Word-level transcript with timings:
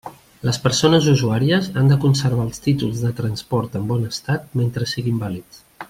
Les 0.47 0.57
persones 0.61 1.09
usuàries 1.11 1.67
han 1.81 1.91
de 1.91 1.97
conservar 2.07 2.45
els 2.49 2.63
títols 2.69 3.05
de 3.09 3.13
transport 3.21 3.77
en 3.81 3.87
bon 3.93 4.09
estat 4.13 4.49
mentre 4.63 4.89
siguin 4.95 5.23
vàlids. 5.27 5.63